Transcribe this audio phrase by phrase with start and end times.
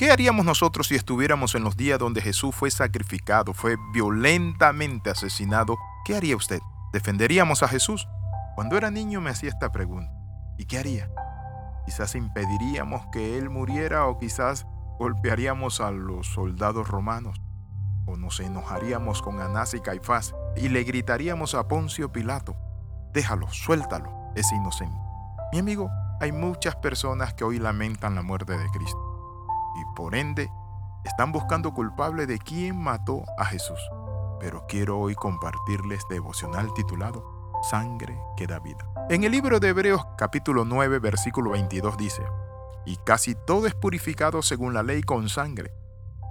[0.00, 5.76] ¿Qué haríamos nosotros si estuviéramos en los días donde Jesús fue sacrificado, fue violentamente asesinado?
[6.06, 6.60] ¿Qué haría usted?
[6.94, 8.08] ¿Defenderíamos a Jesús?
[8.54, 10.10] Cuando era niño me hacía esta pregunta.
[10.56, 11.10] ¿Y qué haría?
[11.84, 14.66] Quizás impediríamos que él muriera o quizás
[14.98, 17.38] golpearíamos a los soldados romanos
[18.06, 22.56] o nos enojaríamos con Anás y Caifás y le gritaríamos a Poncio Pilato,
[23.12, 24.96] déjalo, suéltalo, es inocente.
[25.52, 25.90] Mi amigo,
[26.22, 29.09] hay muchas personas que hoy lamentan la muerte de Cristo
[30.00, 30.50] por ende
[31.04, 33.78] están buscando culpable de quién mató a Jesús.
[34.40, 38.78] Pero quiero hoy compartirles devocional titulado Sangre que da vida.
[39.10, 42.22] En el libro de Hebreos capítulo 9 versículo 22 dice,
[42.86, 45.70] y casi todo es purificado según la ley con sangre,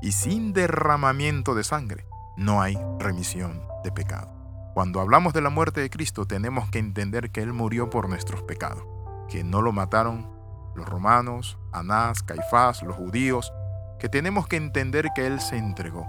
[0.00, 2.06] y sin derramamiento de sangre
[2.38, 4.30] no hay remisión de pecado.
[4.72, 8.42] Cuando hablamos de la muerte de Cristo tenemos que entender que Él murió por nuestros
[8.44, 8.82] pecados,
[9.28, 10.37] que no lo mataron
[10.78, 13.52] los romanos, Anás, Caifás, los judíos,
[13.98, 16.06] que tenemos que entender que Él se entregó.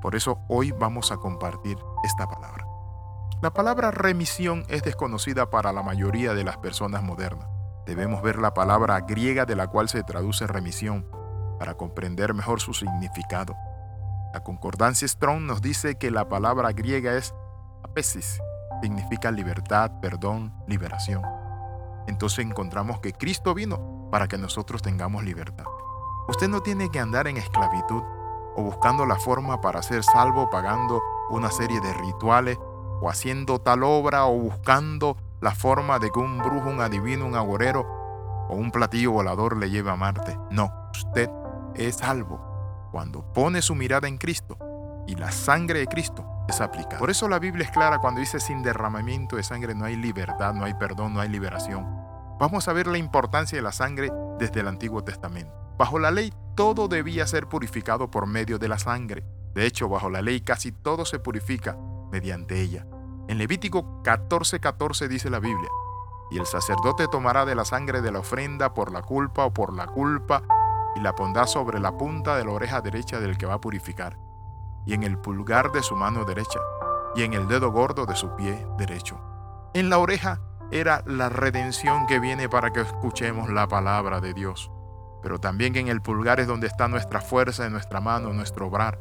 [0.00, 2.66] Por eso hoy vamos a compartir esta palabra.
[3.42, 7.46] La palabra remisión es desconocida para la mayoría de las personas modernas.
[7.86, 11.06] Debemos ver la palabra griega de la cual se traduce remisión
[11.58, 13.56] para comprender mejor su significado.
[14.32, 17.34] La concordancia Strong nos dice que la palabra griega es
[17.82, 18.40] apesis,
[18.80, 21.39] significa libertad, perdón, liberación.
[22.06, 25.64] Entonces encontramos que Cristo vino para que nosotros tengamos libertad.
[26.28, 28.02] Usted no tiene que andar en esclavitud
[28.56, 32.58] o buscando la forma para ser salvo pagando una serie de rituales
[33.00, 37.34] o haciendo tal obra o buscando la forma de que un brujo, un adivino, un
[37.34, 37.86] agorero
[38.48, 40.38] o un platillo volador le lleve a Marte.
[40.50, 41.30] No, usted
[41.74, 44.58] es salvo cuando pone su mirada en Cristo
[45.06, 46.98] y la sangre de Cristo es.
[46.98, 50.54] Por eso la Biblia es clara cuando dice sin derramamiento de sangre no hay libertad,
[50.54, 51.86] no hay perdón, no hay liberación.
[52.38, 55.52] Vamos a ver la importancia de la sangre desde el Antiguo Testamento.
[55.76, 59.24] Bajo la ley todo debía ser purificado por medio de la sangre.
[59.54, 61.76] De hecho, bajo la ley casi todo se purifica
[62.10, 62.86] mediante ella.
[63.28, 65.68] En Levítico 14:14 dice la Biblia,
[66.30, 69.74] y el sacerdote tomará de la sangre de la ofrenda por la culpa o por
[69.74, 70.42] la culpa
[70.96, 74.18] y la pondrá sobre la punta de la oreja derecha del que va a purificar,
[74.86, 76.60] y en el pulgar de su mano derecha,
[77.14, 79.20] y en el dedo gordo de su pie derecho.
[79.74, 84.70] En la oreja era la redención que viene para que escuchemos la palabra de Dios,
[85.22, 88.98] pero también en el pulgar es donde está nuestra fuerza en nuestra mano, nuestro obrar,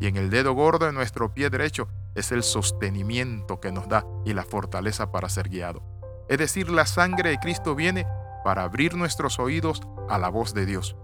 [0.00, 4.04] y en el dedo gordo de nuestro pie derecho es el sostenimiento que nos da
[4.24, 5.82] y la fortaleza para ser guiado.
[6.28, 8.06] Es decir, la sangre de Cristo viene
[8.44, 10.96] para abrir nuestros oídos a la voz de Dios.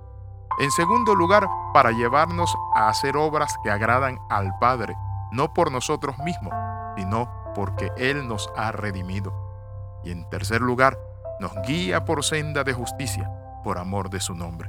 [0.60, 4.96] En segundo lugar, para llevarnos a hacer obras que agradan al Padre,
[5.30, 6.52] no por nosotros mismos,
[6.96, 9.32] sino porque Él nos ha redimido.
[10.02, 10.98] Y en tercer lugar,
[11.38, 13.30] nos guía por senda de justicia,
[13.62, 14.69] por amor de su nombre.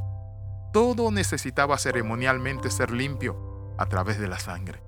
[0.72, 4.84] Todo necesitaba ceremonialmente ser limpio a través de la sangre.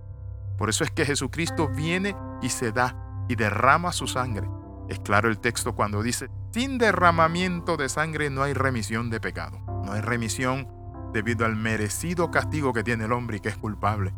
[0.56, 2.95] Por eso es que Jesucristo viene y se da
[3.28, 4.47] y derrama su sangre.
[4.88, 9.57] Es claro el texto cuando dice, sin derramamiento de sangre no hay remisión de pecado.
[9.83, 10.81] No hay remisión
[11.11, 14.13] debido al merecido castigo que tiene el hombre y que es culpable.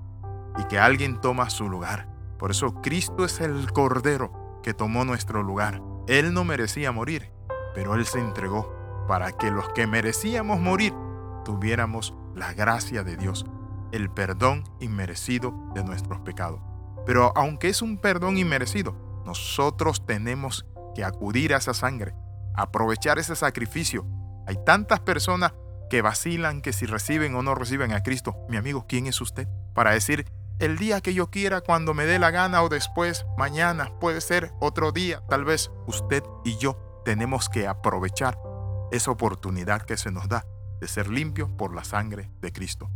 [0.57, 2.07] Y que alguien toma su lugar.
[2.37, 5.81] Por eso Cristo es el Cordero que tomó nuestro lugar.
[6.07, 7.31] Él no merecía morir,
[7.73, 10.93] pero Él se entregó para que los que merecíamos morir
[11.43, 13.45] tuviéramos la gracia de Dios
[13.93, 16.59] el perdón inmerecido de nuestros pecados.
[17.05, 20.65] Pero aunque es un perdón inmerecido, nosotros tenemos
[20.95, 22.15] que acudir a esa sangre,
[22.55, 24.05] aprovechar ese sacrificio.
[24.47, 25.53] Hay tantas personas
[25.93, 28.35] que vacilan que si reciben o no reciben a Cristo.
[28.49, 29.47] Mi amigo, ¿quién es usted?
[29.75, 30.25] Para decir,
[30.57, 34.51] el día que yo quiera, cuando me dé la gana o después, mañana, puede ser
[34.59, 38.39] otro día, tal vez usted y yo tenemos que aprovechar
[38.91, 40.47] esa oportunidad que se nos da
[40.81, 42.89] de ser limpio por la sangre de Cristo.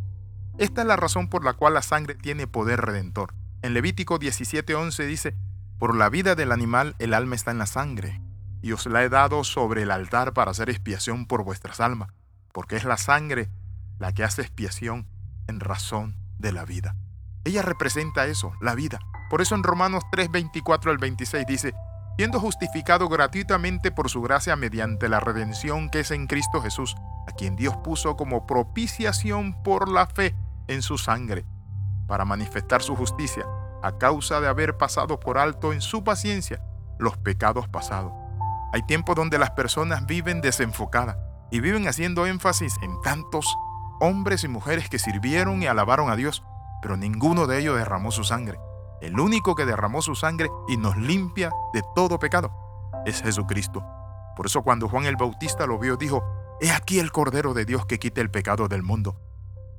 [0.58, 3.36] Esta es la razón por la cual la sangre tiene poder redentor.
[3.62, 5.38] En Levítico 17:11 dice,
[5.78, 8.24] Por la vida del animal el alma está en la sangre,
[8.64, 12.10] y os la he dado sobre el altar para hacer expiación por vuestras almas,
[12.58, 13.52] porque es la sangre
[14.00, 15.08] la que hace expiación
[15.48, 16.96] en razón de la vida.
[17.44, 18.98] Ella representa eso, la vida.
[19.30, 21.76] Por eso en Romanos 3:24 al 26 dice,
[22.18, 26.96] siendo justificado gratuitamente por su gracia mediante la redención que es en Cristo Jesús,
[27.28, 30.36] a quien Dios puso como propiciación por la fe
[30.68, 31.46] en su sangre,
[32.08, 33.46] para manifestar su justicia,
[33.84, 36.60] a causa de haber pasado por alto en su paciencia
[36.98, 38.14] los pecados pasados.
[38.74, 41.18] Hay tiempos donde las personas viven desenfocadas
[41.52, 43.58] y viven haciendo énfasis en tantos
[44.00, 46.44] hombres y mujeres que sirvieron y alabaron a Dios,
[46.82, 48.60] pero ninguno de ellos derramó su sangre.
[49.02, 52.52] El único que derramó su sangre y nos limpia de todo pecado
[53.06, 53.84] es Jesucristo.
[54.36, 56.24] Por eso cuando Juan el Bautista lo vio dijo,
[56.60, 59.20] He aquí el Cordero de Dios que quita el pecado del mundo.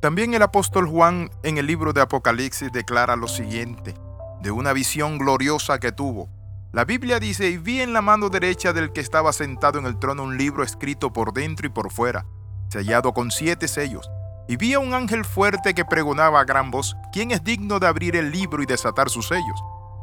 [0.00, 3.94] También el apóstol Juan en el libro de Apocalipsis declara lo siguiente,
[4.40, 6.28] de una visión gloriosa que tuvo.
[6.72, 9.98] La Biblia dice, y vi en la mano derecha del que estaba sentado en el
[9.98, 12.26] trono un libro escrito por dentro y por fuera,
[12.68, 14.10] sellado con siete sellos.
[14.48, 17.86] Y vi a un ángel fuerte que pregonaba a gran voz, ¿quién es digno de
[17.86, 19.62] abrir el libro y desatar sus sellos?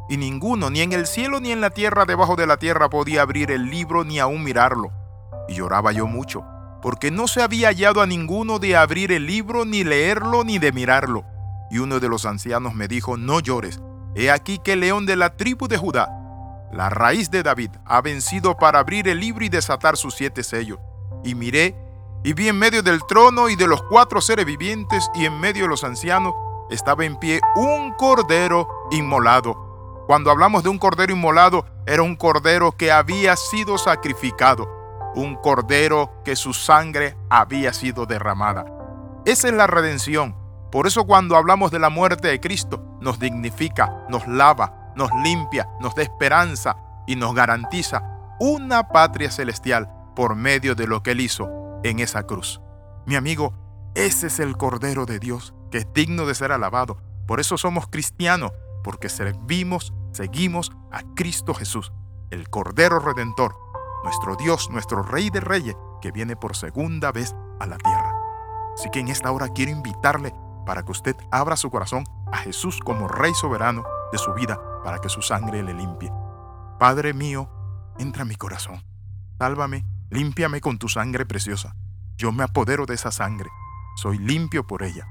[0.10, 3.22] Y ninguno, ni en el cielo ni en la tierra debajo de la tierra, podía
[3.22, 4.92] abrir el libro ni aún mirarlo.
[5.48, 6.44] Y lloraba yo mucho
[6.86, 10.72] porque no se había hallado a ninguno de abrir el libro, ni leerlo, ni de
[10.72, 11.26] mirarlo.
[11.72, 13.82] Y uno de los ancianos me dijo, no llores,
[14.14, 16.15] he aquí que el león de la tribu de Judá,
[16.76, 20.80] la raíz de David, ha vencido para abrir el libro y desatar sus siete sellos.
[21.24, 21.76] Y miré,
[22.24, 25.64] y vi en medio del trono y de los cuatro seres vivientes y en medio
[25.64, 26.34] de los ancianos,
[26.70, 30.04] estaba en pie un cordero inmolado.
[30.08, 34.76] Cuando hablamos de un cordero inmolado, era un cordero que había sido sacrificado
[35.16, 38.66] un cordero que su sangre había sido derramada.
[39.26, 40.36] Esa es la redención.
[40.72, 45.70] Por eso cuando hablamos de la muerte de Cristo, nos dignifica, nos lava, nos limpia,
[45.80, 46.78] nos da esperanza
[47.08, 48.04] y nos garantiza
[48.40, 51.50] una patria celestial por medio de lo que Él hizo
[51.84, 52.62] en esa cruz.
[53.06, 53.54] Mi amigo,
[53.94, 56.98] ese es el Cordero de Dios que es digno de ser alabado.
[57.28, 58.52] Por eso somos cristianos,
[58.84, 61.92] porque servimos, seguimos a Cristo Jesús,
[62.32, 63.58] el Cordero Redentor,
[64.04, 68.14] nuestro Dios, nuestro Rey de Reyes, que viene por segunda vez a la tierra.
[68.76, 70.34] Así que en esta hora quiero invitarle
[70.66, 75.00] para que usted abra su corazón a Jesús como Rey soberano de su vida, para
[75.00, 76.10] que su sangre le limpie.
[76.80, 77.50] Padre mío,
[78.00, 78.82] entra en mi corazón.
[79.38, 81.76] Sálvame, límpiame con tu sangre preciosa.
[82.16, 83.50] Yo me apodero de esa sangre.
[83.98, 85.06] Soy limpio por ella.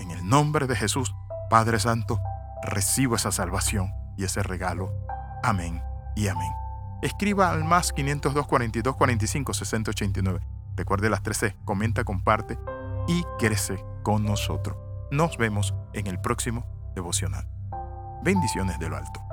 [0.00, 1.14] En el nombre de Jesús,
[1.48, 2.18] Padre Santo,
[2.64, 4.92] recibo esa salvación y ese regalo.
[5.44, 5.80] Amén
[6.16, 6.52] y amén
[7.02, 10.40] escriba al más 502 42 45 60 89.
[10.76, 12.58] Recuerde las 13, comenta, comparte
[13.08, 14.76] y crece con nosotros.
[15.10, 17.51] Nos vemos en el próximo devocional.
[18.22, 19.31] Bendiciones de lo alto.